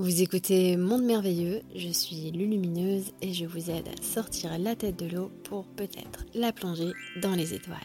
Vous 0.00 0.22
écoutez 0.22 0.78
Monde 0.78 1.04
Merveilleux, 1.04 1.60
je 1.74 1.90
suis 1.90 2.30
Lulumineuse 2.30 3.12
et 3.20 3.34
je 3.34 3.44
vous 3.44 3.68
aide 3.68 3.86
à 3.86 4.02
sortir 4.02 4.58
la 4.58 4.74
tête 4.74 4.96
de 4.96 5.04
l'eau 5.04 5.28
pour 5.44 5.66
peut-être 5.74 6.24
la 6.32 6.54
plonger 6.54 6.92
dans 7.20 7.34
les 7.34 7.52
étoiles. 7.52 7.76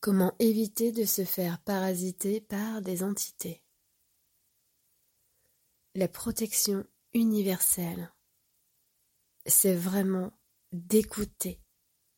Comment 0.00 0.34
éviter 0.38 0.92
de 0.92 1.04
se 1.04 1.24
faire 1.24 1.58
parasiter 1.60 2.42
par 2.42 2.82
des 2.82 3.02
entités? 3.02 3.62
La 5.94 6.08
protection 6.08 6.84
universelle, 7.14 8.12
c'est 9.46 9.74
vraiment 9.74 10.30
d'écouter 10.72 11.58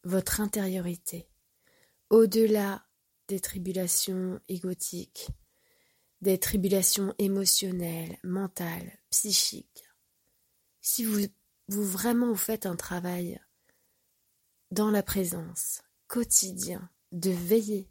votre 0.03 0.41
intériorité, 0.41 1.29
au-delà 2.09 2.85
des 3.29 3.39
tribulations 3.39 4.41
égotiques, 4.49 5.29
des 6.21 6.39
tribulations 6.39 7.15
émotionnelles, 7.19 8.19
mentales, 8.23 8.99
psychiques. 9.11 9.85
Si 10.81 11.05
vous, 11.05 11.21
vous 11.69 11.85
vraiment 11.85 12.29
vous 12.29 12.37
faites 12.37 12.67
un 12.67 12.77
travail 12.77 13.41
dans 14.71 14.91
la 14.91 15.03
présence 15.03 15.83
quotidien 16.07 16.91
de 17.13 17.31
veiller 17.31 17.89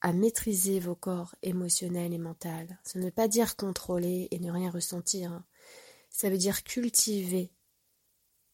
à 0.00 0.12
maîtriser 0.12 0.80
vos 0.80 0.96
corps 0.96 1.34
émotionnels 1.42 2.12
et 2.12 2.18
mentaux. 2.18 2.48
Ce 2.84 2.98
ne 2.98 3.04
veut 3.04 3.12
pas 3.12 3.28
dire 3.28 3.56
contrôler 3.56 4.28
et 4.30 4.40
ne 4.40 4.50
rien 4.50 4.70
ressentir. 4.70 5.32
Hein. 5.32 5.44
Ça 6.10 6.28
veut 6.28 6.38
dire 6.38 6.64
cultiver, 6.64 7.52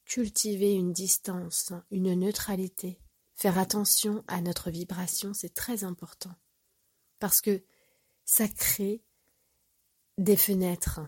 cultiver 0.04 0.74
une 0.74 0.92
distance, 0.92 1.72
une 1.90 2.14
neutralité. 2.14 3.00
Faire 3.34 3.58
attention 3.58 4.24
à 4.26 4.40
notre 4.42 4.70
vibration, 4.70 5.32
c'est 5.32 5.54
très 5.54 5.84
important. 5.84 6.34
Parce 7.18 7.40
que 7.40 7.62
ça 8.28 8.46
crée 8.46 9.02
des 10.18 10.36
fenêtres. 10.36 11.00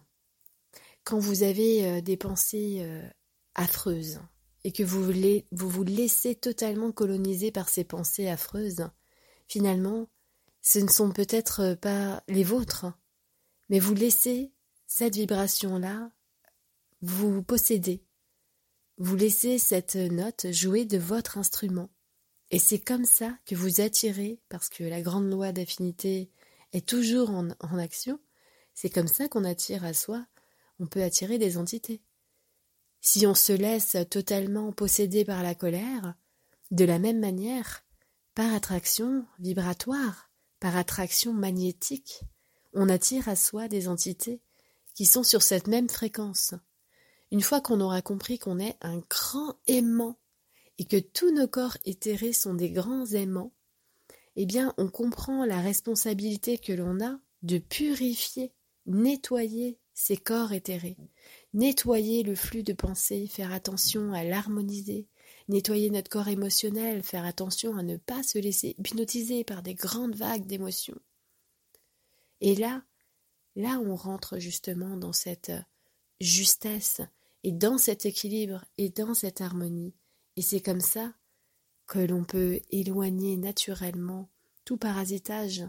Quand 1.05 1.19
vous 1.19 1.43
avez 1.43 1.87
euh, 1.87 2.01
des 2.01 2.16
pensées 2.16 2.79
euh, 2.80 3.07
affreuses 3.54 4.21
et 4.65 4.73
que 4.73 4.82
vous, 4.82 5.12
vous 5.52 5.68
vous 5.68 5.85
laissez 5.85 6.35
totalement 6.35 6.93
coloniser 6.93 7.52
par 7.52 7.68
ces 7.68 7.85
pensées 7.85 8.27
affreuses, 8.27 8.88
finalement, 9.49 10.09
ce 10.62 10.79
ne 10.79 10.88
sont 10.88 11.12
peut-être 11.12 11.74
pas 11.74 12.24
les 12.27 12.43
vôtres, 12.43 12.87
mais 13.68 13.80
vous 13.80 13.95
laissez 13.95 14.51
cette 14.87 15.16
vibration-là 15.16 16.10
vous 17.02 17.43
posséder. 17.43 18.02
Vous 18.96 19.16
laissez 19.16 19.59
cette 19.59 19.96
note 19.96 20.51
jouer 20.52 20.87
de 20.87 20.99
votre 20.99 21.37
instrument. 21.37 21.90
Et 22.51 22.59
c'est 22.59 22.80
comme 22.80 23.05
ça 23.05 23.38
que 23.45 23.55
vous 23.55 23.82
attirez, 23.82 24.40
parce 24.49 24.71
que 24.71 24.84
la 24.84 25.02
grande 25.02 25.30
loi 25.30 25.52
d'affinité 25.52 26.30
est 26.73 26.87
toujours 26.87 27.30
en, 27.30 27.79
action, 27.79 28.18
c'est 28.74 28.90
comme 28.90 29.09
ça 29.09 29.29
qu'on 29.29 29.45
attire 29.45 29.85
à 29.85 29.93
soi, 29.93 30.26
on 30.79 30.87
peut 30.87 31.02
attirer 31.02 31.38
des 31.38 31.59
entités. 31.59 32.02
Si 33.01 33.27
on 33.27 33.35
se 33.35 33.52
laisse 33.52 33.96
totalement 34.10 34.73
posséder 34.73 35.24
par 35.24 35.43
la 35.43 35.54
colère, 35.54 36.15
de 36.71 36.85
la 36.85 36.99
même 36.99 37.18
manière, 37.18 37.82
par 38.35 38.52
attraction 38.54 39.27
vibratoire, 39.38 40.30
par 40.60 40.77
attraction 40.77 41.32
magnétique, 41.32 42.23
on 42.73 42.88
attire 42.88 43.29
à 43.29 43.37
soi 43.37 43.68
des 43.68 43.88
entités 43.88 44.40
qui 44.95 45.07
sont 45.07 45.23
sur 45.23 45.43
cette 45.43 45.66
même 45.66 45.88
fréquence. 45.88 46.55
Une 47.32 47.43
fois 47.43 47.60
qu'on 47.60 47.80
aura 47.80 48.02
compris 48.02 48.38
qu'on 48.38 48.59
est 48.59 48.77
un 48.80 48.99
grand 49.09 49.57
aimant 49.66 50.18
et 50.79 50.84
que 50.84 50.99
tous 50.99 51.32
nos 51.32 51.49
corps 51.49 51.77
éthérés 51.84 52.32
sont 52.32 52.55
des 52.55 52.71
grands 52.71 53.07
aimants, 53.07 53.52
eh 54.43 54.46
bien, 54.46 54.73
on 54.79 54.88
comprend 54.88 55.45
la 55.45 55.60
responsabilité 55.60 56.57
que 56.57 56.73
l'on 56.73 56.99
a 57.05 57.19
de 57.43 57.59
purifier, 57.59 58.55
nettoyer 58.87 59.79
ces 59.93 60.16
corps 60.16 60.55
éthérés, 60.55 60.96
nettoyer 61.52 62.23
le 62.23 62.35
flux 62.35 62.63
de 62.63 62.73
pensée, 62.73 63.27
faire 63.27 63.52
attention 63.52 64.15
à 64.15 64.25
l'harmoniser, 64.25 65.06
nettoyer 65.49 65.91
notre 65.91 66.09
corps 66.09 66.29
émotionnel, 66.29 67.03
faire 67.03 67.27
attention 67.27 67.77
à 67.77 67.83
ne 67.83 67.99
pas 67.99 68.23
se 68.23 68.39
laisser 68.39 68.77
hypnotiser 68.79 69.45
par 69.45 69.62
des 69.62 69.75
grandes 69.75 70.15
vagues 70.15 70.47
d'émotions. 70.47 70.99
Et 72.41 72.55
là, 72.55 72.83
là 73.56 73.79
on 73.84 73.95
rentre 73.95 74.39
justement 74.39 74.97
dans 74.97 75.12
cette 75.12 75.53
justesse 76.19 77.03
et 77.43 77.53
dans 77.53 77.77
cet 77.77 78.06
équilibre 78.06 78.65
et 78.79 78.89
dans 78.89 79.12
cette 79.12 79.43
harmonie. 79.43 79.93
Et 80.37 80.41
c'est 80.41 80.62
comme 80.62 80.81
ça 80.81 81.12
que 81.91 81.99
l'on 81.99 82.23
peut 82.23 82.61
éloigner 82.71 83.37
naturellement 83.37 84.31
tout 84.65 84.77
parasitage, 84.77 85.65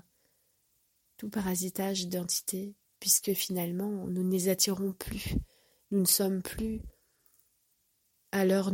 tout 1.18 1.32
parasitage 1.32 2.09
d'entités, 2.09 2.76
puisque 3.00 3.34
finalement 3.34 4.06
nous 4.06 4.24
ne 4.24 4.31
les 4.31 4.48
attirons 4.48 4.94
plus, 4.94 5.34
nous 5.90 6.02
ne 6.02 6.06
sommes 6.06 6.44
plus 6.44 6.80
à 8.31 8.46
leur, 8.46 8.72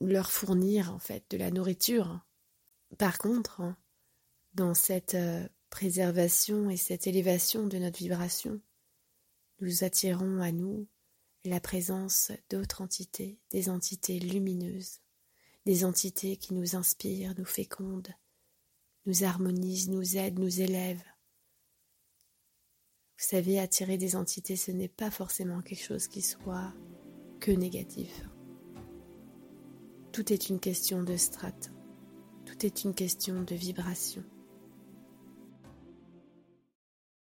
leur 0.00 0.32
fournir 0.32 0.92
en 0.92 0.98
fait 0.98 1.24
de 1.30 1.36
la 1.36 1.52
nourriture. 1.52 2.26
Par 2.98 3.18
contre, 3.18 3.62
dans 4.54 4.74
cette 4.74 5.14
euh, 5.14 5.46
préservation 5.70 6.68
et 6.68 6.76
cette 6.76 7.06
élévation 7.06 7.68
de 7.68 7.78
notre 7.78 7.98
vibration, 7.98 8.60
nous 9.60 9.84
attirons 9.84 10.40
à 10.40 10.50
nous 10.50 10.88
la 11.44 11.60
présence 11.60 12.32
d'autres 12.50 12.82
entités, 12.82 13.38
des 13.52 13.68
entités 13.68 14.18
lumineuses, 14.18 14.98
des 15.68 15.84
entités 15.84 16.38
qui 16.38 16.54
nous 16.54 16.76
inspirent, 16.76 17.34
nous 17.36 17.44
fécondent, 17.44 18.14
nous 19.04 19.22
harmonisent, 19.22 19.90
nous 19.90 20.16
aident, 20.16 20.38
nous 20.38 20.62
élèvent. 20.62 21.04
Vous 23.18 23.26
savez, 23.26 23.60
attirer 23.60 23.98
des 23.98 24.16
entités, 24.16 24.56
ce 24.56 24.70
n'est 24.70 24.88
pas 24.88 25.10
forcément 25.10 25.60
quelque 25.60 25.84
chose 25.84 26.08
qui 26.08 26.22
soit 26.22 26.72
que 27.38 27.50
négatif. 27.50 28.22
Tout 30.10 30.32
est 30.32 30.48
une 30.48 30.58
question 30.58 31.02
de 31.02 31.18
strate, 31.18 31.70
tout 32.46 32.64
est 32.64 32.84
une 32.84 32.94
question 32.94 33.42
de 33.42 33.54
vibration. 33.54 34.24